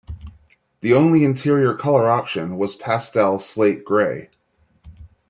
[0.79, 4.31] The only interior color option was Pastel Slate Gray.